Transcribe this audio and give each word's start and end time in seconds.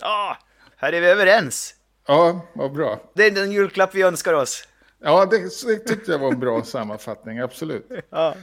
Ja, 0.00 0.36
här 0.76 0.92
är 0.92 1.00
vi 1.00 1.06
överens. 1.06 1.74
Ja, 2.06 2.46
vad 2.54 2.72
bra. 2.72 3.00
Det 3.14 3.26
är 3.26 3.30
den 3.30 3.52
julklapp 3.52 3.94
vi 3.94 4.02
önskar 4.02 4.34
oss. 4.34 4.68
Ja, 5.02 5.26
det, 5.26 5.38
det 5.66 5.78
tyckte 5.78 6.12
jag 6.12 6.18
var 6.18 6.32
en 6.32 6.40
bra 6.40 6.62
sammanfattning, 6.62 7.38
absolut. 7.38 7.86
Ja. 8.10 8.34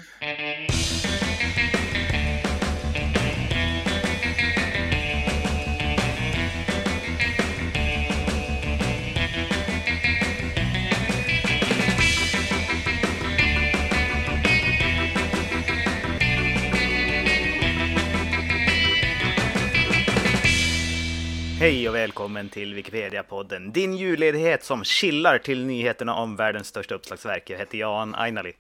Hej 21.66 21.89
och 21.89 21.95
välkommen 21.95 22.50
till 22.50 22.73
Wikipedia-podden, 22.73 23.71
din 23.71 23.98
julledighet 23.98 24.63
som 24.63 24.84
chillar 24.84 25.38
till 25.38 25.66
nyheterna 25.66 26.16
om 26.16 26.35
världens 26.35 26.67
största 26.67 26.95
uppslagsverk. 26.95 27.49
Jag 27.49 27.57
heter 27.57 27.77
Jan 27.77 28.16
Ainali. 28.16 28.53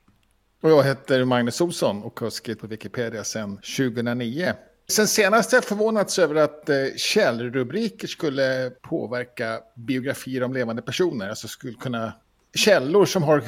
Och 0.61 0.69
jag 0.69 0.83
heter 0.83 1.25
Magnus 1.25 1.61
Olsson 1.61 2.03
och 2.03 2.19
har 2.19 2.29
skrivit 2.29 2.61
på 2.61 2.67
Wikipedia 2.67 3.23
sedan 3.23 3.55
2009. 3.55 4.53
Sen 4.87 5.07
senast 5.07 5.51
har 5.51 5.57
jag 5.57 5.65
förvånats 5.65 6.19
över 6.19 6.35
att 6.35 6.69
eh, 6.69 6.75
källrubriker 6.97 8.07
skulle 8.07 8.71
påverka 8.81 9.59
biografier 9.75 10.43
om 10.43 10.53
levande 10.53 10.81
personer. 10.81 11.29
Alltså 11.29 11.47
skulle 11.47 11.73
kunna, 11.73 12.13
källor 12.55 13.05
som 13.05 13.23
har 13.23 13.37
eh, 13.37 13.43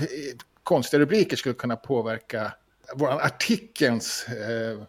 konstiga 0.63 0.99
rubriker 0.99 1.37
skulle 1.37 1.55
kunna 1.55 1.75
påverka 1.75 2.53
vår 2.95 3.07
artikelns, 3.07 4.27
eh, 4.27 4.79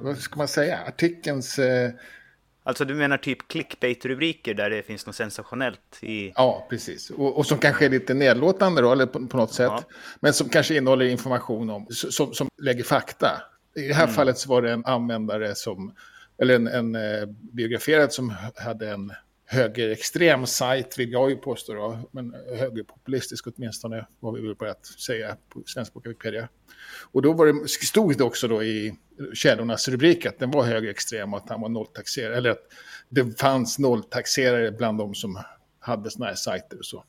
vad 0.00 0.18
ska 0.18 0.36
man 0.36 0.48
säga, 0.48 0.78
artikelns 0.86 1.58
eh, 1.58 1.90
Alltså 2.68 2.84
du 2.84 2.94
menar 2.94 3.16
typ 3.16 3.48
clickbait-rubriker 3.48 4.54
där 4.54 4.70
det 4.70 4.82
finns 4.82 5.06
något 5.06 5.16
sensationellt 5.16 5.98
i... 6.00 6.32
Ja, 6.36 6.66
precis. 6.70 7.10
Och, 7.10 7.36
och 7.36 7.46
som 7.46 7.58
kanske 7.58 7.84
är 7.84 7.90
lite 7.90 8.14
nedlåtande 8.14 8.82
då, 8.82 8.92
eller 8.92 9.06
på, 9.06 9.26
på 9.26 9.36
något 9.36 9.52
sätt. 9.52 9.66
Ja. 9.66 9.82
Men 10.20 10.32
som 10.32 10.48
kanske 10.48 10.76
innehåller 10.76 11.04
information 11.04 11.70
om, 11.70 11.86
som, 11.90 12.34
som 12.34 12.48
lägger 12.62 12.84
fakta. 12.84 13.42
I 13.76 13.88
det 13.88 13.94
här 13.94 14.06
fallet 14.06 14.38
så 14.38 14.48
var 14.48 14.62
det 14.62 14.72
en 14.72 14.84
användare 14.84 15.54
som, 15.54 15.94
eller 16.42 16.54
en, 16.54 16.66
en 16.66 16.94
eh, 16.94 17.26
biograferad 17.52 18.12
som 18.12 18.34
hade 18.56 18.90
en 18.90 19.12
högerextrem 19.50 20.46
sajt, 20.46 20.98
vill 20.98 21.12
jag 21.12 21.30
ju 21.30 21.36
påstå 21.36 21.74
då, 21.74 21.98
men 22.12 22.34
högerpopulistisk 22.54 23.46
åtminstone, 23.46 24.06
vad 24.20 24.34
vi 24.34 24.40
vill 24.40 24.54
börja 24.54 24.74
säga 25.04 25.36
på 25.48 25.62
svenska 25.66 26.00
Wikipedia. 26.04 26.48
Och 27.12 27.22
då 27.22 27.32
var 27.32 27.46
det, 27.46 27.68
stod 27.68 28.18
det 28.18 28.24
också 28.24 28.48
då 28.48 28.62
i 28.62 28.94
källornas 29.34 29.88
rubrik 29.88 30.26
att 30.26 30.38
den 30.38 30.50
var 30.50 30.64
högerextrem 30.64 31.34
och 31.34 31.40
att 31.40 31.48
han 31.48 31.60
var 31.60 31.68
nolltaxerare, 31.68 32.36
eller 32.36 32.50
att 32.50 32.72
det 33.08 33.40
fanns 33.40 33.78
nolltaxerare 33.78 34.72
bland 34.72 34.98
de 34.98 35.14
som 35.14 35.42
hade 35.80 36.10
sådana 36.10 36.28
här 36.28 36.36
sajter 36.36 36.78
och 36.78 36.84
så. 36.84 37.04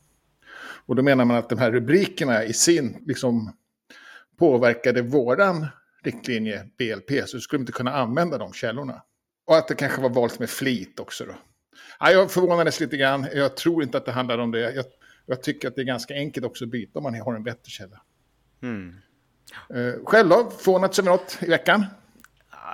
Och 0.86 0.96
då 0.96 1.02
menar 1.02 1.24
man 1.24 1.36
att 1.36 1.48
de 1.48 1.58
här 1.58 1.72
rubrikerna 1.72 2.44
i 2.44 2.52
sin, 2.52 3.04
liksom, 3.06 3.56
påverkade 4.38 5.02
våran 5.02 5.66
riktlinje 6.02 6.66
BLP, 6.78 7.28
så 7.28 7.40
skulle 7.40 7.60
inte 7.60 7.72
kunna 7.72 7.94
använda 7.94 8.38
de 8.38 8.52
källorna. 8.52 9.02
Och 9.46 9.56
att 9.56 9.68
det 9.68 9.74
kanske 9.74 10.02
var 10.02 10.10
valt 10.10 10.38
med 10.38 10.50
flit 10.50 11.00
också 11.00 11.24
då. 11.24 11.34
Ja, 12.00 12.10
jag 12.10 12.30
förvånades 12.30 12.80
lite 12.80 12.96
grann, 12.96 13.26
jag 13.34 13.56
tror 13.56 13.82
inte 13.82 13.98
att 13.98 14.04
det 14.06 14.12
handlar 14.12 14.38
om 14.38 14.50
det. 14.50 14.60
Jag, 14.60 14.84
jag 15.26 15.42
tycker 15.42 15.68
att 15.68 15.76
det 15.76 15.82
är 15.82 15.84
ganska 15.84 16.14
enkelt 16.14 16.46
också 16.46 16.64
att 16.64 16.70
byta 16.70 16.98
om 16.98 17.02
man 17.02 17.20
har 17.20 17.34
en 17.34 17.42
bättre 17.44 17.70
källa. 17.70 18.00
Mm. 18.62 18.94
Eh, 19.74 20.04
själv 20.04 20.28
då, 20.28 20.50
förvånats 20.50 20.98
över 20.98 21.10
något 21.10 21.38
i 21.40 21.46
veckan? 21.46 21.86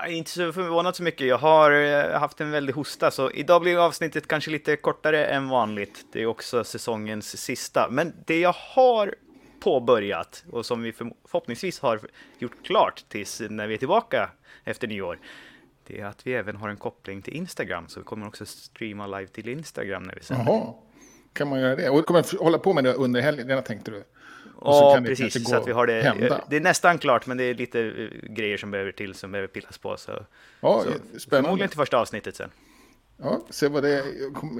Inte 0.09 0.31
så 0.31 0.53
förvånat 0.53 0.97
så 0.97 1.03
mycket. 1.03 1.27
Jag 1.27 1.39
har 1.39 1.71
eh, 1.71 2.21
haft 2.21 2.41
en 2.41 2.51
väldig 2.51 2.73
hosta, 2.75 3.11
så 3.11 3.31
idag 3.31 3.62
blir 3.62 3.87
avsnittet 3.87 4.29
kanske 4.29 4.51
lite 4.51 4.77
kortare 4.77 5.27
än 5.27 5.49
vanligt. 5.49 6.07
Det 6.12 6.23
är 6.23 6.27
också 6.27 6.65
säsongens 6.65 7.37
sista. 7.41 7.89
Men 7.91 8.12
det 8.27 8.41
jag 8.41 8.55
har 8.59 9.15
påbörjat 9.61 10.45
och 10.51 10.67
som 10.67 10.83
vi 10.83 10.93
för- 10.93 11.12
förhoppningsvis 11.29 11.81
har 11.81 12.01
gjort 12.38 12.65
klart 12.65 13.05
tills 13.09 13.43
när 13.50 13.67
vi 13.67 13.75
är 13.75 13.78
tillbaka 13.78 14.31
efter 14.65 14.88
nyår, 14.88 15.19
det 15.87 16.01
är 16.01 16.05
att 16.05 16.27
vi 16.27 16.35
även 16.35 16.57
har 16.57 16.69
en 16.69 16.77
koppling 16.77 17.23
till 17.23 17.35
Instagram. 17.35 17.89
Så 17.89 18.01
vi 18.01 18.05
kommer 18.05 18.27
också 18.27 18.47
streama 18.47 19.07
live 19.07 19.27
till 19.27 19.49
Instagram 19.49 20.03
när 20.03 20.15
vi 20.15 20.23
sänder. 20.23 20.45
Jaha, 20.53 20.75
kan 21.33 21.49
man 21.49 21.61
göra 21.61 21.77
det? 21.77 21.91
Och 21.91 22.07
kommer 22.07 22.25
jag 22.33 22.39
hålla 22.39 22.59
på 22.59 22.73
med 22.75 22.85
det 22.85 22.93
under 22.95 23.21
helgen, 23.21 23.63
tänkte 23.63 23.91
du? 23.91 24.05
Och 24.59 24.75
Ja, 24.75 25.01
precis. 25.07 25.49
Så 25.49 25.57
att 25.57 25.69
vi 25.69 25.73
har 25.73 25.87
det. 25.87 26.03
hända. 26.03 26.45
Det 26.51 26.57
är 26.57 26.61
nästan 26.61 26.99
klart, 26.99 27.27
men 27.27 27.37
det 27.37 27.45
är 27.45 27.55
lite 27.55 27.81
eh, 27.81 28.29
grejer 28.35 28.57
som 28.57 28.71
behöver 28.71 28.93
till, 28.93 29.15
som 29.15 29.33
behöver 29.33 29.49
pillas 29.49 29.79
på. 29.79 29.97
Så, 29.97 30.13
Ja, 30.61 30.83
så 30.83 30.91
spännande. 30.91 31.19
förmodligen 31.29 31.69
till 31.69 31.79
första 31.79 31.99
avsnittet 31.99 32.37
sen. 32.37 32.51
Ja, 33.23 33.41
se 33.51 33.69
vad 33.69 33.83
det 33.83 34.05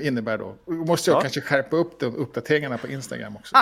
innebär 0.03 0.39
då. 0.39 0.55
Måste 0.67 1.11
jag 1.11 1.17
Ja. 1.17 1.21
kanske 1.21 1.41
skärpa 1.41 1.77
upp 1.77 2.01
de 2.01 2.17
uppdateringarna 2.17 2.79
på 2.79 2.87
Instagram 2.89 3.37
också. 3.37 3.57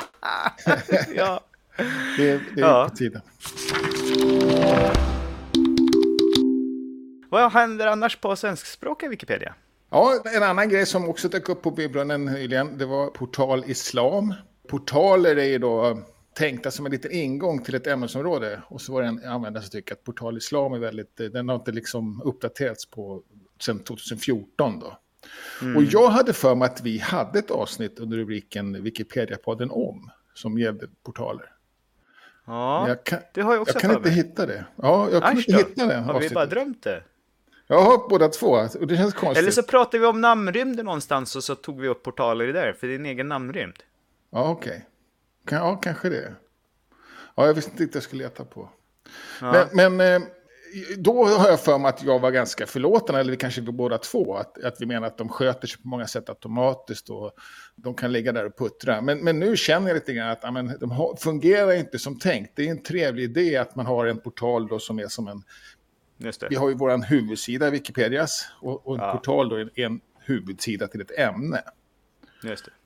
Ja. 1.16 1.40
Det, 2.16 2.40
det 2.54 2.60
är 2.60 2.60
Ja. 2.60 2.88
på 2.90 2.96
tiden. 2.96 3.20
Vad 7.34 7.52
händer 7.52 7.86
annars 7.86 8.16
på 8.16 8.36
svenskspråkiga 8.36 9.10
Wikipedia? 9.10 9.54
Ja, 9.90 10.22
en 10.24 10.42
annan 10.42 10.68
grej 10.68 10.86
som 10.86 11.08
också 11.08 11.28
dök 11.28 11.48
upp 11.48 11.62
på 11.62 11.70
Bybrunnen 11.70 12.24
nyligen, 12.24 12.78
det 12.78 12.86
var 12.86 13.06
Portal 13.06 13.64
Islam. 13.66 14.34
Portaler 14.68 15.36
är 15.36 15.44
ju 15.44 15.58
då 15.58 16.02
tänkta 16.34 16.70
som 16.70 16.86
en 16.86 16.92
liten 16.92 17.12
ingång 17.12 17.62
till 17.62 17.74
ett 17.74 17.86
ämnesområde. 17.86 18.62
Och 18.68 18.80
så 18.80 18.92
var 18.92 19.02
det 19.02 19.08
en 19.08 19.24
användare 19.24 19.62
som 19.62 19.70
tycker 19.70 19.94
att 19.94 20.04
Portal 20.04 20.36
Islam 20.36 20.72
är 20.72 20.78
väldigt, 20.78 21.16
den 21.16 21.48
har 21.48 21.56
inte 21.56 21.72
liksom 21.72 22.22
uppdaterats 22.24 22.86
på 22.86 23.22
sedan 23.60 23.78
2014 23.78 24.80
då. 24.80 24.98
Och 25.76 25.82
jag 25.82 26.08
hade 26.08 26.32
för 26.32 26.54
mig 26.54 26.66
att 26.66 26.80
vi 26.80 26.98
hade 26.98 27.38
ett 27.38 27.50
avsnitt 27.50 27.98
under 27.98 28.16
rubriken 28.16 28.76
Wikipedia-podden 28.76 29.70
om, 29.70 30.10
som 30.34 30.58
gällde 30.58 30.86
portaler. 31.02 31.50
Ja, 32.46 32.88
jag 32.88 33.04
kan, 33.04 33.18
det 33.34 33.42
har 33.42 33.52
jag 33.52 33.62
också 33.62 33.74
jag 33.74 33.82
kan 33.82 33.96
inte 33.96 34.10
hitta 34.10 34.46
det. 34.46 34.64
Ja, 34.76 35.08
jag 35.12 35.22
kan 35.22 35.38
Äsch 35.38 35.48
inte 35.48 35.68
hitta 35.68 35.86
det 35.86 35.94
Har 35.94 36.20
vi 36.20 36.30
bara 36.30 36.46
drömt 36.46 36.82
det? 36.82 37.02
Ja, 37.66 38.06
båda 38.10 38.28
två. 38.28 38.50
Och 38.80 38.86
det 38.86 38.96
känns 38.96 39.14
konstigt. 39.14 39.38
Eller 39.38 39.50
så 39.50 39.62
pratade 39.62 39.98
vi 39.98 40.06
om 40.06 40.20
namnrymden 40.20 40.84
någonstans 40.86 41.36
och 41.36 41.44
så 41.44 41.54
tog 41.54 41.80
vi 41.80 41.88
upp 41.88 42.02
portaler 42.02 42.48
i 42.48 42.52
där, 42.52 42.72
för 42.72 42.86
det 42.86 42.92
är 42.92 42.98
en 42.98 43.06
egen 43.06 43.28
namnrymd. 43.28 43.76
Ja, 44.30 44.48
okej. 44.50 44.86
Kan, 45.46 45.58
ja, 45.58 45.76
kanske 45.76 46.08
det. 46.08 46.34
Ja, 47.34 47.46
jag 47.46 47.54
visste 47.54 47.70
inte 47.70 47.82
riktigt 47.82 47.94
jag 47.94 48.02
skulle 48.02 48.22
leta 48.22 48.44
på. 48.44 48.68
Ja. 49.40 49.66
Men, 49.72 49.96
men 49.96 50.22
eh, 50.22 50.28
då 50.96 51.24
har 51.24 51.48
jag 51.48 51.60
för 51.60 51.78
mig 51.78 51.88
att 51.88 52.02
jag 52.02 52.18
var 52.18 52.30
ganska 52.30 52.66
förlåtande, 52.66 53.20
eller 53.20 53.30
vi 53.30 53.36
kanske 53.36 53.60
var 53.60 53.72
båda 53.72 53.98
två, 53.98 54.36
att, 54.36 54.64
att 54.64 54.80
vi 54.80 54.86
menar 54.86 55.06
att 55.06 55.18
de 55.18 55.28
sköter 55.28 55.66
sig 55.66 55.82
på 55.82 55.88
många 55.88 56.06
sätt 56.06 56.28
automatiskt 56.28 57.10
och 57.10 57.32
de 57.76 57.94
kan 57.94 58.12
ligga 58.12 58.32
där 58.32 58.46
och 58.46 58.58
puttra. 58.58 59.00
Men, 59.00 59.18
men 59.18 59.38
nu 59.38 59.56
känner 59.56 59.88
jag 59.88 59.94
lite 59.94 60.12
grann 60.12 60.30
att 60.30 60.40
ja, 60.42 60.50
men, 60.50 60.78
de 60.80 60.90
har, 60.90 61.16
fungerar 61.16 61.72
inte 61.72 61.98
som 61.98 62.18
tänkt. 62.18 62.52
Det 62.56 62.66
är 62.66 62.70
en 62.70 62.82
trevlig 62.82 63.24
idé 63.24 63.56
att 63.56 63.76
man 63.76 63.86
har 63.86 64.06
en 64.06 64.18
portal 64.18 64.68
då 64.68 64.78
som 64.78 64.98
är 64.98 65.08
som 65.08 65.28
en... 65.28 65.42
Vi 66.50 66.56
har 66.56 66.68
ju 66.68 66.74
vår 66.74 67.06
huvudsida, 67.06 67.70
Wikipedias, 67.70 68.48
och, 68.60 68.86
och 68.86 68.94
en 68.96 69.00
Ja. 69.02 69.12
portal 69.12 69.48
då 69.48 69.56
är 69.56 69.70
en 69.80 70.00
huvudsida 70.18 70.86
till 70.88 71.00
ett 71.00 71.18
ämne. 71.18 71.62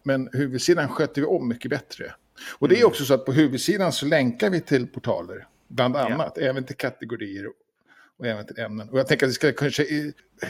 Men 0.03 0.29
huvudsidan 0.33 0.89
sköter 0.89 1.21
vi 1.21 1.27
om 1.27 1.49
mycket 1.49 1.71
bättre. 1.71 2.15
Och 2.59 2.69
det 2.69 2.75
Mm. 2.75 2.83
är 2.85 2.87
också 2.89 3.05
så 3.05 3.15
att 3.15 3.25
på 3.25 3.33
huvudsidan 3.33 3.93
så 3.93 4.07
länkar 4.07 4.51
vi 4.51 4.61
till 4.61 4.87
portaler, 4.87 5.47
bland 5.69 5.97
annat, 5.97 6.39
även 6.39 6.65
till 6.65 6.77
kategorier 6.77 7.47
och 8.19 8.27
även 8.27 8.47
till 8.47 8.59
ämnen. 8.59 8.89
Och 8.89 8.99
jag 8.99 9.07
tänker 9.07 9.27
att 9.27 9.31
vi 9.31 9.35
ska 9.35 9.53
kanske, 9.53 9.85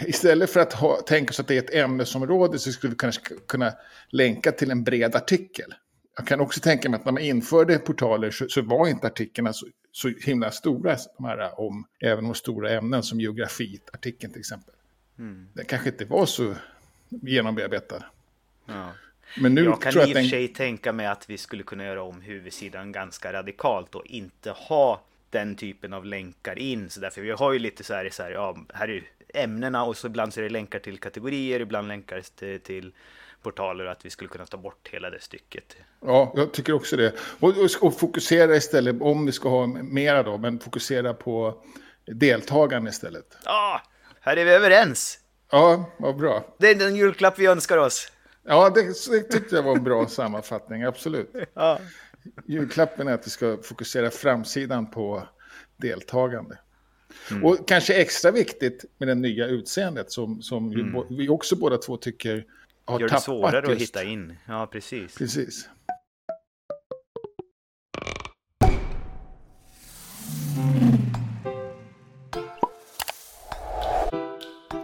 istället 0.07 0.51
för 0.51 0.61
att 0.61 0.73
ha, 0.73 1.01
tänka 1.01 1.31
oss 1.31 1.41
att 1.41 1.49
det 1.49 1.55
är 1.55 1.59
ett 1.63 1.75
ämnesområde 1.75 2.59
så 2.59 2.73
skulle 2.73 2.91
vi 2.91 2.97
kanske 2.97 3.21
kunna 3.49 3.73
länka 4.09 4.53
till 4.53 4.71
en 4.71 4.85
bred 4.85 5.17
artikel. 5.17 5.75
Jag 6.17 6.27
kan 6.27 6.41
också 6.41 6.61
tänka 6.61 6.89
mig 6.91 6.99
att 7.01 7.05
när 7.05 7.13
man 7.13 7.23
införde 7.23 7.79
portaler 7.79 8.31
så, 8.31 8.49
så 8.49 8.63
var 8.63 8.89
inte 8.89 9.07
artiklarna 9.07 9.53
så, 9.53 9.67
så 9.99 10.09
himla 10.09 10.51
stora, 10.51 10.97
de 11.17 11.25
här 11.25 11.61
om 11.61 11.87
även 12.01 12.27
om 12.27 12.35
stora 12.35 12.71
ämnen 12.71 13.03
som 13.03 13.21
geografi-artikeln 13.21 14.33
till 14.33 14.41
exempel. 14.41 14.75
Mm. 15.19 15.49
Den 15.53 15.65
kanske 15.65 15.89
inte 15.89 16.05
var 16.05 16.27
så 16.27 16.55
genombearbetad. 17.09 18.05
Ja. 18.67 18.93
Men 19.41 19.55
nu 19.55 19.65
Jag 19.65 19.83
kan 19.83 19.93
tror 19.93 20.05
i 20.05 20.07
och 20.07 20.11
för 20.11 20.19
att 20.19 20.23
den... 20.23 20.31
sig 20.31 20.49
tänka 20.49 20.93
mig 20.93 21.07
att 21.07 21.31
vi 21.31 21.39
skulle 21.39 21.63
kunna 21.63 21.85
göra 21.85 22.03
om 22.03 22.21
huvudsidan 22.21 22.93
ganska 22.93 23.33
radikalt 23.33 23.95
och 23.95 24.07
inte 24.07 24.51
ha 24.51 25.03
den 25.31 25.57
typen 25.57 25.93
av 25.93 26.05
länkar 26.05 26.59
in. 26.59 26.91
Så 26.91 27.01
därför 27.01 27.21
vi 27.21 27.31
har 27.31 27.53
ju 27.53 27.59
lite 27.59 27.85
så 27.85 27.95
här, 27.95 28.09
så 28.13 28.23
här 28.23 28.31
ja, 28.31 28.59
här 28.75 28.89
är 28.89 29.03
ämnena 29.35 29.85
och 29.85 29.97
så 29.97 30.07
ibland 30.07 30.35
så 30.35 30.41
är 30.41 30.45
det 30.45 30.51
länkar 30.51 30.79
till 30.79 30.99
kategorier, 30.99 31.61
ibland 31.61 31.89
länkar 31.89 32.21
till, 32.21 32.61
till 32.61 32.93
portaler 33.43 33.85
och 33.85 33.93
att 33.93 34.05
vi 34.05 34.11
skulle 34.11 34.29
kunna 34.29 34.47
ta 34.47 34.57
bort 34.57 34.89
hela 34.93 35.11
det 35.11 35.21
stycket. 35.21 35.77
Ja, 36.01 36.33
jag 36.37 36.53
tycker 36.53 36.73
också 36.73 36.97
det. 36.97 37.15
Och, 37.41 37.55
och, 37.81 37.99
fokusera 37.99 38.57
istället, 38.57 38.97
om 39.01 39.27
vi 39.27 39.33
ska 39.33 39.49
ha 39.49 39.67
mera 39.67 40.23
då, 40.23 40.39
men 40.39 40.59
fokusera 40.59 41.15
på 41.15 41.63
deltagarna 42.07 42.91
istället. 42.91 43.39
Ja, 43.45 43.83
här 44.21 44.37
är 44.37 44.45
vi 44.45 44.51
överens! 44.51 45.19
Ja, 45.51 45.91
vad 45.99 46.17
bra. 46.17 46.55
Det 46.59 46.71
är 46.71 46.75
den 46.75 46.97
julklapp 46.97 47.39
vi 47.39 47.47
önskar 47.47 47.79
oss. 47.79 48.13
Ja, 48.47 48.71
det, 48.71 48.83
det 49.11 49.23
tyckte 49.23 49.57
jag 49.57 49.63
var 49.63 49.77
en 49.77 49.85
bra 49.85 50.07
sammanfattning, 50.09 50.83
absolut. 50.83 51.33
Ja. 51.55 51.79
Julklappen 52.47 53.09
är 53.09 53.13
att 53.13 53.27
vi 53.27 53.31
ska 53.31 53.59
fokusera 53.63 54.11
framsidan 54.11 54.91
på 54.91 55.29
deltagande. 55.77 56.59
Mm. 57.31 57.45
Och 57.45 57.69
kanske 57.69 57.95
extra 57.95 58.31
viktigt 58.31 58.85
med 58.99 59.09
det 59.09 59.15
nya 59.15 59.47
utseendet 59.47 60.13
som, 60.13 60.43
som 60.43 60.73
mm. 60.73 61.05
vi 61.09 61.29
också 61.29 61.57
båda 61.57 61.79
två 61.79 61.97
tycker 61.97 62.45
har 62.89 63.01
Gör 63.01 63.09
det 63.09 63.21
svårare 63.21 63.57
just. 63.57 63.71
att 63.71 63.81
hitta 63.81 64.05
in. 64.05 64.37
Ja, 64.47 64.67
precis. 64.67 65.15
Precis. 65.15 65.69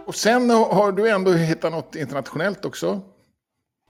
Och 0.05 0.15
sen 0.15 0.49
har 0.49 0.91
du 0.91 1.09
ändå 1.09 1.31
hittat 1.31 1.71
något 1.71 1.95
internationellt 1.95 2.65
också. 2.65 3.01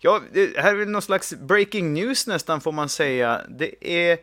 Ja, 0.01 0.21
det 0.31 0.57
här 0.57 0.71
är 0.73 0.75
väl 0.75 0.89
någon 0.89 1.01
slags 1.01 1.33
breaking 1.33 1.94
news 1.94 2.27
nästan 2.27 2.62
får 2.62 2.71
man 2.71 2.89
säga. 2.89 3.41
Det 3.50 3.88
är 3.89 4.17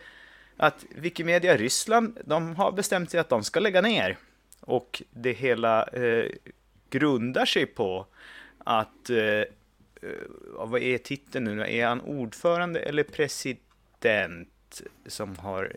att 0.57 0.85
Wikimedia 0.91 1.57
Ryssland, 1.57 2.19
de 2.25 2.57
har 2.57 2.73
bestämt 2.73 3.11
sig 3.11 3.21
att 3.21 3.29
de 3.29 3.45
ska 3.45 3.61
lägga 3.61 3.81
ner. 3.81 4.17
Och 4.61 5.03
det 5.11 5.33
hela 5.33 5.85
eh, 5.85 6.25
grundar 6.91 7.47
sig 7.47 7.67
på 7.67 8.07
att, 8.59 9.11
eh, 9.11 9.53
vad 10.55 10.83
är 10.83 10.99
titeln 10.99 11.45
nu 11.45 11.63
Är 11.63 11.87
han 11.87 12.01
ordförande 12.01 12.81
eller 12.81 13.03
president? 13.03 14.49
Som 15.07 15.37
har, 15.37 15.73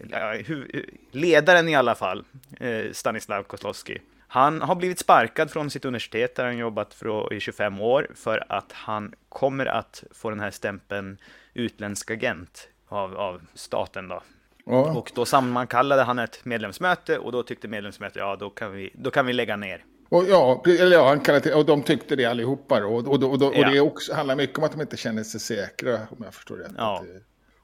ledaren 1.12 1.69
i 1.69 1.75
alla 1.75 1.95
fall, 1.95 2.24
eh, 2.60 2.92
Stanislav 2.92 3.44
Kozlowski. 3.44 4.01
Han 4.27 4.62
har 4.62 4.75
blivit 4.75 5.00
sparkad 5.00 5.51
från 5.51 5.69
sitt 5.69 5.86
universitet 5.86 6.36
där 6.36 6.45
han 6.45 6.57
jobbat 6.57 6.94
för, 6.94 7.33
i 7.33 7.39
25 7.39 7.81
år 7.81 8.07
för 8.16 8.44
att 8.50 8.72
han 8.72 9.13
kommer 9.30 9.66
att 9.66 10.04
få 10.12 10.30
den 10.30 10.39
här 10.39 10.51
stämpeln 10.51 11.18
utländsk 11.54 12.12
agent 12.12 12.69
av, 12.88 13.18
av 13.18 13.42
staten 13.54 14.07
då. 14.07 14.24
Ja. 14.66 14.98
Och 14.98 15.12
då 15.16 15.25
sammankallade 15.25 16.04
han 16.04 16.19
ett 16.19 16.45
medlemsmöte 16.45 17.18
och 17.18 17.31
då 17.31 17.44
tyckte 17.44 17.68
medlemsmötet 17.68 18.16
ja 18.16 18.36
då 18.36 18.50
kan 18.50 18.72
vi, 18.72 18.89
då 18.94 19.12
kan 19.12 19.25
vi 19.25 19.33
lägga 19.33 19.56
ner. 19.56 19.83
Och 20.15 20.25
ja, 20.29 20.63
eller 20.65 20.97
ja, 20.97 21.07
han 21.07 21.19
kallade, 21.19 21.53
och 21.53 21.65
de 21.65 21.83
tyckte 21.83 22.15
det 22.15 22.25
allihopa 22.25 22.79
då. 22.79 22.88
Och, 22.88 23.07
och, 23.07 23.23
och, 23.23 23.41
och, 23.41 23.56
ja. 23.56 23.69
det 23.69 23.79
också, 23.79 24.13
handlar 24.13 24.35
mycket 24.35 24.57
om 24.57 24.63
att 24.63 24.71
de 24.71 24.81
inte 24.81 24.97
känner 24.97 25.23
sig 25.23 25.39
säkra 25.39 25.94
om 26.09 26.17
jag 26.23 26.33
förstår 26.33 26.57
rätt. 26.57 26.71
Ja. 26.77 27.03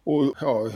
Och 0.03 0.35
ja, 0.41 0.69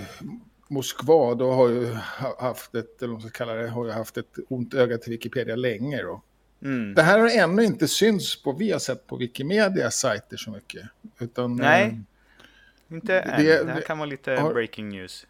Moskva 0.68 1.36
då 1.36 1.52
har 1.52 1.70
ju 1.70 1.94
haft 2.40 2.76
ett, 2.76 3.02
eller 3.02 3.14
vad 3.14 3.22
man 3.22 3.30
ska 3.30 3.46
kalla 3.46 3.54
det, 3.54 3.68
har 3.68 3.86
ju 3.86 3.92
haft 3.92 4.18
ett 4.18 4.36
ont 4.50 4.74
öga 4.74 4.98
till 4.98 5.12
Wikipedia 5.12 5.56
länge 5.56 6.02
då. 6.02 6.22
Mm. 6.62 6.94
Det 6.94 7.02
här 7.02 7.20
har 7.20 7.30
ännu 7.30 7.64
inte 7.64 7.88
synts 7.88 8.44
på, 8.44 8.52
vi 8.52 8.72
har 8.72 8.80
sett 8.80 9.08
på 9.08 9.18
Wikimedias 9.18 9.96
sajter 9.96 10.38
så 10.38 10.52
mycket. 10.52 10.84
Utan, 11.20 11.56
Nej, 11.56 11.86
eh, 11.86 12.96
inte 12.96 13.20
än. 13.20 13.44
Det, 13.44 13.64
det 13.64 13.72
här 13.72 13.82
kan 13.82 13.98
vara 13.98 14.10
lite 14.10 14.32
har, 14.32 14.54
breaking 14.54 14.90
news. 14.90 15.28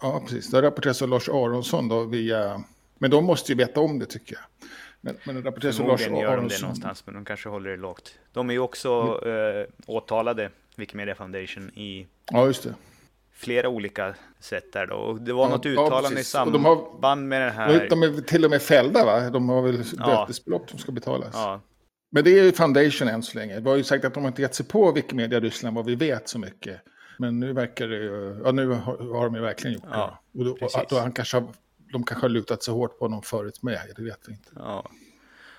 Ja, 0.00 0.20
precis. 0.20 0.50
Det 0.50 0.62
rapporteras 0.62 1.02
av 1.02 1.08
Lars 1.08 1.28
Aronsson 1.28 1.88
då 1.88 2.04
via... 2.04 2.64
Men 2.98 3.10
de 3.10 3.24
måste 3.24 3.52
ju 3.52 3.58
veta 3.58 3.80
om 3.80 3.98
det 3.98 4.06
tycker 4.06 4.34
jag. 4.34 4.42
Men, 5.04 5.16
men 5.24 5.34
det 5.34 5.48
rapporteras 5.48 5.78
Lars 5.78 5.88
Aronsson. 5.88 6.16
gör 6.16 6.36
de 6.36 6.48
det 6.48 6.60
någonstans, 6.60 7.06
men 7.06 7.14
de 7.14 7.24
kanske 7.24 7.48
håller 7.48 7.70
det 7.70 7.76
lågt. 7.76 8.18
De 8.32 8.48
är 8.50 8.54
ju 8.54 8.60
också 8.60 9.20
mm. 9.24 9.60
eh, 9.60 9.66
åtalade, 9.86 10.50
Wikimedia 10.76 11.14
Foundation, 11.14 11.70
i... 11.74 12.06
Ja, 12.30 12.46
just 12.46 12.62
det 12.62 12.74
flera 13.34 13.68
olika 13.68 14.14
sätt 14.40 14.72
där 14.72 14.86
då. 14.86 14.94
Och 14.94 15.20
det 15.20 15.32
var 15.32 15.44
ja, 15.44 15.50
något 15.50 15.66
uttalande 15.66 16.16
ja, 16.16 16.20
i 16.20 16.24
samband 16.24 16.64
har, 16.64 17.16
med 17.16 17.42
det 17.42 17.50
här. 17.50 17.86
De 17.90 18.02
är 18.02 18.20
till 18.20 18.44
och 18.44 18.50
med 18.50 18.62
fällda 18.62 19.04
va? 19.04 19.30
De 19.30 19.48
har 19.48 19.62
väl 19.62 19.84
bötesbelopp 20.06 20.70
som 20.70 20.78
ska 20.78 20.92
betalas. 20.92 21.30
Ja. 21.32 21.60
Men 22.10 22.24
det 22.24 22.38
är 22.38 22.44
ju 22.44 22.52
Foundation 22.52 23.08
än 23.08 23.22
så 23.22 23.38
länge. 23.38 23.60
Vi 23.60 23.68
har 23.68 23.76
ju 23.76 23.84
sagt 23.84 24.04
att 24.04 24.14
de 24.14 24.22
har 24.22 24.28
inte 24.28 24.42
gett 24.42 24.54
sig 24.54 24.66
på 24.66 24.92
Wikimedia 24.92 25.40
Ryssland 25.40 25.76
vad 25.76 25.86
vi 25.86 25.94
vet 25.94 26.28
så 26.28 26.38
mycket. 26.38 26.80
Men 27.18 27.40
nu 27.40 27.52
verkar 27.52 27.88
det 27.88 27.96
ju, 27.96 28.40
ja 28.44 28.52
nu 28.52 28.68
har, 28.68 29.14
har 29.14 29.24
de 29.24 29.34
ju 29.34 29.40
verkligen 29.40 29.74
gjort 29.74 29.84
ja, 29.90 30.20
det. 30.32 30.38
Och 30.38 30.44
då, 30.44 30.50
och, 30.50 30.86
då 30.88 30.98
han 30.98 31.12
kanske 31.12 31.36
har, 31.36 31.46
de 31.94 32.04
kanske 32.04 32.24
har 32.24 32.30
lutat 32.30 32.62
sig 32.62 32.74
hårt 32.74 32.98
på 32.98 33.04
honom 33.04 33.22
förut 33.22 33.62
med, 33.62 33.80
det 33.96 34.02
vet 34.02 34.20
vi 34.26 34.32
inte. 34.32 34.50
Ja. 34.56 34.90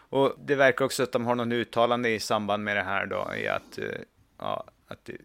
Och 0.09 0.35
det 0.45 0.55
verkar 0.55 0.85
också 0.85 1.03
att 1.03 1.11
de 1.11 1.25
har 1.25 1.35
något 1.35 1.53
uttalande 1.53 2.09
i 2.09 2.19
samband 2.19 2.63
med 2.63 2.77
det 2.77 2.83
här 2.83 3.05
då, 3.05 3.35
i 3.35 3.47
att, 3.47 3.77
eh, 3.77 3.85
ja, 4.37 4.65
att 4.87 5.05
det, 5.05 5.17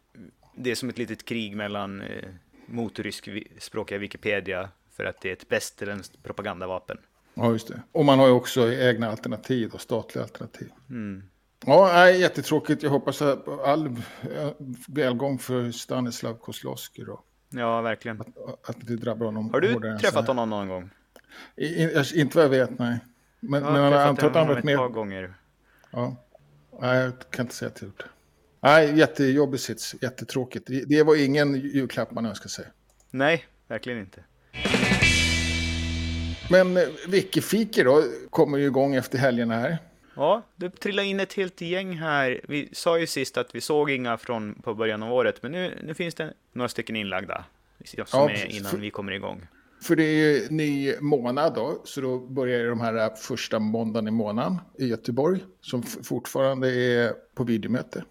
det 0.56 0.70
är 0.70 0.74
som 0.74 0.88
ett 0.88 0.98
litet 0.98 1.24
krig 1.24 1.56
mellan 1.56 2.00
eh, 2.00 2.28
motorryskspråkiga 2.66 3.98
Wikipedia 3.98 4.68
för 4.90 5.04
att 5.04 5.20
det 5.20 5.28
är 5.28 5.32
ett 5.32 5.52
västerländskt 5.52 6.22
propagandavapen. 6.22 6.98
Ja, 7.34 7.52
just 7.52 7.68
det. 7.68 7.82
Och 7.92 8.04
man 8.04 8.18
har 8.18 8.26
ju 8.26 8.32
också 8.32 8.72
egna 8.72 9.10
alternativ 9.10 9.74
och 9.74 9.80
statliga 9.80 10.22
alternativ. 10.24 10.68
Mm. 10.90 11.22
Ja, 11.66 11.90
nej, 11.92 12.20
jättetråkigt. 12.20 12.82
Jag 12.82 12.90
hoppas 12.90 13.22
att 13.22 13.48
all 13.48 13.96
välgång 14.88 15.38
för 15.38 15.70
Stanislav 15.70 16.34
Kozlowski 16.34 17.04
då. 17.04 17.20
Ja, 17.48 17.80
verkligen. 17.80 18.20
Att, 18.20 18.68
att 18.70 18.76
det 18.80 18.96
drabbar 18.96 19.26
honom 19.26 19.50
Har 19.52 19.60
du 19.60 19.98
träffat 19.98 20.26
honom 20.26 20.50
någon 20.50 20.68
gång? 20.68 20.90
I, 21.56 22.20
inte 22.20 22.36
vad 22.36 22.44
jag 22.44 22.50
vet, 22.50 22.78
nej. 22.78 22.98
Men, 23.40 23.62
jag 23.62 23.72
men 23.72 23.82
han 23.82 23.92
har 23.92 24.00
antagligen 24.00 24.48
använt 24.48 24.64
mer. 24.64 24.72
ett 24.72 24.78
par 24.78 24.88
gånger. 24.88 25.34
Ja, 25.90 26.16
nej, 26.80 26.98
jag 26.98 27.12
kan 27.30 27.44
inte 27.44 27.54
säga 27.54 27.68
att 27.68 27.80
jag 27.80 27.88
gjort 27.88 27.98
det. 27.98 28.10
Nej, 28.60 28.98
jättejobbig 28.98 29.60
sits. 29.60 29.94
Jättetråkigt. 30.00 30.70
Det 30.86 31.02
var 31.02 31.24
ingen 31.24 31.54
julklapp 31.54 32.10
man 32.10 32.26
önskar 32.26 32.48
sig. 32.48 32.64
Nej, 33.10 33.44
verkligen 33.68 34.00
inte. 34.00 34.24
Men 36.50 36.76
eh, 36.76 36.82
Wikifiki 37.08 37.82
då 37.82 38.04
kommer 38.30 38.58
ju 38.58 38.66
igång 38.66 38.94
efter 38.94 39.18
helgen 39.18 39.50
här. 39.50 39.78
Ja, 40.14 40.42
det 40.56 40.70
trillade 40.70 41.08
in 41.08 41.20
ett 41.20 41.32
helt 41.32 41.60
gäng 41.60 41.92
här. 41.92 42.40
Vi 42.48 42.68
sa 42.72 42.98
ju 42.98 43.06
sist 43.06 43.36
att 43.36 43.54
vi 43.54 43.60
såg 43.60 43.90
inga 43.90 44.18
från 44.18 44.54
på 44.54 44.74
början 44.74 45.02
av 45.02 45.12
året, 45.12 45.42
men 45.42 45.52
nu, 45.52 45.78
nu 45.82 45.94
finns 45.94 46.14
det 46.14 46.32
några 46.52 46.68
stycken 46.68 46.96
inlagda 46.96 47.44
som 47.84 48.04
ja, 48.12 48.30
är 48.30 48.46
innan 48.46 48.80
vi 48.80 48.90
kommer 48.90 49.12
igång. 49.12 49.46
För 49.82 49.96
det 49.96 50.02
är 50.02 50.14
ju 50.14 50.48
ny 50.50 50.94
månad 51.00 51.54
då, 51.54 51.80
så 51.84 52.00
då 52.00 52.18
börjar 52.18 52.68
de 52.68 52.80
här 52.80 53.14
första 53.16 53.58
måndagen 53.58 54.08
i 54.08 54.10
månaden 54.10 54.56
i 54.78 54.86
Göteborg, 54.86 55.44
som 55.60 55.82
fortfarande 55.82 56.74
är 56.74 57.14
på 57.34 57.44
videomöte. 57.44 58.04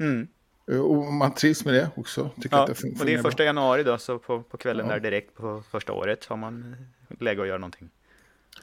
Mm. 0.00 0.28
Eh, 0.70 0.80
och 0.80 1.12
man 1.12 1.34
trivs 1.34 1.64
med 1.64 1.74
det 1.74 1.90
också. 1.96 2.30
Tycker 2.40 2.56
ja, 2.56 2.62
att 2.62 2.78
det 2.78 3.00
och 3.00 3.06
det 3.06 3.14
är 3.14 3.22
första 3.22 3.44
januari 3.44 3.82
då, 3.82 3.98
så 3.98 4.18
på, 4.18 4.42
på 4.42 4.56
kvällen 4.56 4.86
ja. 4.86 4.92
där 4.92 5.00
direkt 5.00 5.34
på 5.34 5.62
första 5.70 5.92
året 5.92 6.24
har 6.24 6.36
man 6.36 6.76
läge 7.20 7.42
att 7.42 7.48
göra 7.48 7.58
någonting. 7.58 7.90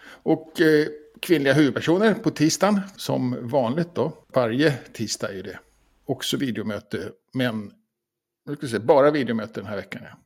Och 0.07 0.61
eh, 0.61 0.87
kvinnliga 1.19 1.53
huvudpersoner 1.53 2.13
på 2.13 2.31
tisdagen, 2.31 2.81
som 2.95 3.49
vanligt 3.49 3.95
då. 3.95 4.13
Varje 4.27 4.71
tisdag 4.71 5.33
är 5.33 5.43
det. 5.43 5.59
Också 6.05 6.37
videomöte, 6.37 7.11
men 7.31 7.73
jag 8.45 8.57
ska 8.57 8.67
säga, 8.67 8.79
bara 8.79 9.11
videomöte 9.11 9.59
den 9.59 9.69
här 9.69 9.75
veckan. 9.75 10.01
Ja. 10.03 10.17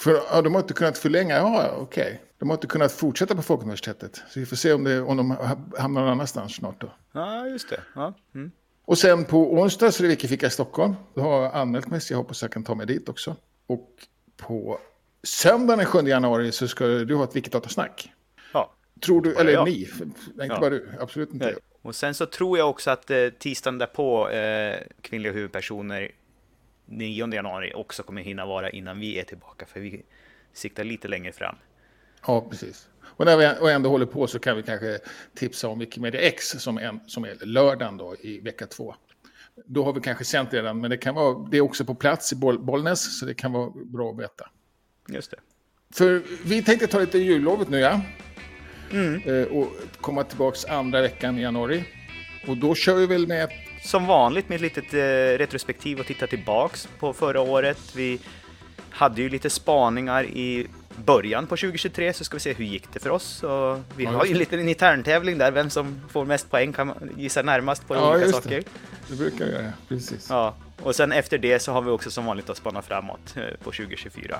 För 0.00 0.20
ja, 0.30 0.42
de 0.42 0.54
har 0.54 0.60
inte 0.60 0.74
kunnat 0.74 0.98
förlänga, 0.98 1.36
ja 1.36 1.70
okej. 1.76 2.02
Okay. 2.02 2.16
De 2.38 2.48
har 2.48 2.56
inte 2.56 2.66
kunnat 2.66 2.92
fortsätta 2.92 3.34
på 3.34 3.42
Folkuniversitetet. 3.42 4.22
Så 4.28 4.40
vi 4.40 4.46
får 4.46 4.56
se 4.56 4.72
om, 4.72 4.84
det, 4.84 5.00
om 5.00 5.16
de 5.16 5.30
hamnar 5.78 6.00
någon 6.00 6.10
annanstans 6.10 6.54
snart 6.54 6.80
då. 6.80 6.92
Ja, 7.12 7.46
just 7.46 7.70
det. 7.70 7.80
Ja. 7.94 8.14
Mm. 8.34 8.50
Och 8.84 8.98
sen 8.98 9.24
på 9.24 9.52
onsdag 9.52 9.92
så 9.92 10.02
är 10.02 10.02
det 10.02 10.08
Wikifika 10.08 10.46
i 10.46 10.50
Stockholm. 10.50 10.94
Då 11.14 11.20
har 11.20 11.42
jag 11.42 11.54
anmält 11.54 11.86
mig 11.86 12.00
så 12.00 12.12
jag 12.12 12.18
hoppas 12.18 12.42
jag 12.42 12.52
kan 12.52 12.64
ta 12.64 12.74
mig 12.74 12.86
dit 12.86 13.08
också. 13.08 13.36
Och 13.66 13.88
på 14.36 14.78
söndagen 15.22 15.78
den 15.78 15.86
7 15.86 15.98
januari 15.98 16.52
så 16.52 16.68
ska 16.68 16.86
du 16.86 17.14
ha 17.14 17.24
ett 17.24 17.36
Wikidatasnack. 17.36 18.12
Ja. 18.52 18.74
Tror 19.00 19.22
du, 19.22 19.34
eller 19.34 19.52
jag. 19.52 19.64
ni, 19.68 19.88
inte 20.00 20.04
ja. 20.36 20.60
bara 20.60 20.70
du, 20.70 20.88
absolut 21.00 21.32
inte. 21.32 21.46
Nej. 21.46 21.54
Och 21.82 21.94
sen 21.94 22.14
så 22.14 22.26
tror 22.26 22.58
jag 22.58 22.70
också 22.70 22.90
att 22.90 23.10
eh, 23.10 23.28
tisdagen 23.38 23.78
därpå, 23.78 24.28
eh, 24.28 24.76
kvinnliga 25.00 25.32
huvudpersoner, 25.32 26.10
9 26.88 27.34
januari 27.34 27.72
också 27.74 28.02
kommer 28.02 28.22
hinna 28.22 28.46
vara 28.46 28.70
innan 28.70 29.00
vi 29.00 29.18
är 29.18 29.24
tillbaka. 29.24 29.66
För 29.66 29.80
vi 29.80 30.02
siktar 30.52 30.84
lite 30.84 31.08
längre 31.08 31.32
fram. 31.32 31.56
Ja, 32.26 32.46
precis. 32.50 32.88
Och 33.02 33.24
när 33.24 33.36
vi 33.66 33.72
ändå 33.72 33.90
håller 33.90 34.06
på 34.06 34.26
så 34.26 34.38
kan 34.38 34.56
vi 34.56 34.62
kanske 34.62 34.98
tipsa 35.34 35.68
om 35.68 35.78
Wikimedia 35.78 36.20
X 36.20 36.48
som, 36.48 36.78
en, 36.78 37.00
som 37.06 37.24
är 37.24 37.46
lördagen 37.46 37.96
då 37.96 38.16
i 38.20 38.40
vecka 38.40 38.66
två. 38.66 38.94
Då 39.66 39.84
har 39.84 39.92
vi 39.92 40.00
kanske 40.00 40.24
sänt 40.24 40.54
redan, 40.54 40.80
men 40.80 40.90
det, 40.90 40.96
kan 40.96 41.14
vara, 41.14 41.48
det 41.50 41.56
är 41.56 41.60
också 41.60 41.84
på 41.84 41.94
plats 41.94 42.32
i 42.32 42.36
Bollnäs, 42.36 43.18
så 43.18 43.26
det 43.26 43.34
kan 43.34 43.52
vara 43.52 43.70
bra 43.70 44.10
att 44.10 44.18
veta. 44.18 44.50
Just 45.08 45.30
det. 45.30 45.36
För 45.94 46.22
vi 46.44 46.62
tänkte 46.62 46.86
ta 46.86 46.98
lite 46.98 47.18
jullovet 47.18 47.68
nu, 47.68 47.78
ja. 47.78 48.00
Mm. 48.90 49.22
Eh, 49.24 49.46
och 49.46 49.68
komma 50.00 50.24
tillbaka 50.24 50.72
andra 50.72 51.02
veckan 51.02 51.38
i 51.38 51.42
januari. 51.42 51.84
Och 52.46 52.56
då 52.56 52.74
kör 52.74 52.94
vi 52.94 53.06
väl 53.06 53.26
med... 53.26 53.48
Som 53.82 54.06
vanligt 54.06 54.48
med 54.48 54.56
ett 54.56 54.62
litet 54.62 54.94
eh, 54.94 55.38
retrospektiv 55.38 56.00
och 56.00 56.06
titta 56.06 56.26
tillbaks 56.26 56.88
på 56.98 57.12
förra 57.12 57.40
året. 57.40 57.78
Vi 57.94 58.20
hade 58.90 59.22
ju 59.22 59.28
lite 59.28 59.50
spaningar 59.50 60.24
i 60.24 60.66
början 61.04 61.46
på 61.46 61.56
2023 61.56 62.12
så 62.12 62.24
ska 62.24 62.36
vi 62.36 62.40
se 62.40 62.52
hur 62.52 62.64
gick 62.64 62.92
det 62.92 63.00
för 63.00 63.10
oss. 63.10 63.42
Och 63.42 63.78
vi 63.96 64.04
ja, 64.04 64.10
har 64.10 64.24
ju 64.24 64.34
lite 64.34 64.56
en 64.56 64.68
intern-tävling 64.68 65.38
där, 65.38 65.52
vem 65.52 65.70
som 65.70 66.00
får 66.08 66.24
mest 66.24 66.50
poäng 66.50 66.72
kan 66.72 67.12
gissa 67.16 67.42
närmast 67.42 67.88
på 67.88 67.94
ja, 67.94 68.14
olika 68.14 68.32
saker. 68.32 68.50
Det. 68.50 68.64
det 69.08 69.16
brukar 69.16 69.44
jag 69.44 69.54
göra, 69.54 69.72
precis. 69.88 70.26
Ja, 70.30 70.54
och 70.82 70.94
sen 70.94 71.12
efter 71.12 71.38
det 71.38 71.58
så 71.58 71.72
har 71.72 71.82
vi 71.82 71.90
också 71.90 72.10
som 72.10 72.26
vanligt 72.26 72.50
att 72.50 72.56
spana 72.56 72.82
framåt 72.82 73.36
eh, 73.36 73.42
på 73.42 73.70
2024. 73.70 74.38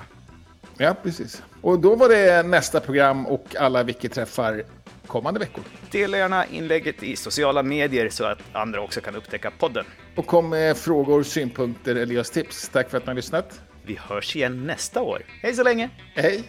Ja, 0.81 0.95
precis. 1.03 1.43
Och 1.61 1.79
då 1.79 1.95
var 1.95 2.09
det 2.09 2.43
nästa 2.43 2.79
program 2.79 3.27
och 3.27 3.55
alla 3.59 3.83
Wiki-träffar 3.83 4.63
kommande 5.07 5.39
veckor. 5.39 5.63
Dela 5.91 6.17
gärna 6.17 6.45
inlägget 6.45 7.03
i 7.03 7.15
sociala 7.15 7.63
medier 7.63 8.09
så 8.09 8.25
att 8.25 8.39
andra 8.53 8.81
också 8.81 9.01
kan 9.01 9.15
upptäcka 9.15 9.51
podden. 9.51 9.85
Och 10.15 10.25
kom 10.25 10.49
med 10.49 10.77
frågor, 10.77 11.23
synpunkter 11.23 11.95
eller 11.95 12.15
just 12.15 12.33
tips. 12.33 12.69
Tack 12.69 12.89
för 12.89 12.97
att 12.97 13.03
ni 13.05 13.09
har 13.09 13.15
lyssnat. 13.15 13.61
Vi 13.85 13.99
hörs 14.01 14.35
igen 14.35 14.67
nästa 14.67 15.01
år. 15.01 15.21
Hej 15.41 15.53
så 15.53 15.63
länge! 15.63 15.89
Hej! 16.15 16.43